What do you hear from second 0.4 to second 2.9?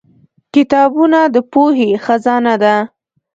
کتابونه د پوهې خزانه ده.